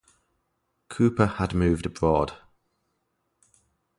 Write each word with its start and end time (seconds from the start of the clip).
Couper 0.89 1.27
had 1.35 1.53
moved 1.53 1.85
abroad. 1.85 2.33